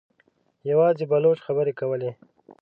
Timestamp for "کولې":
1.79-2.11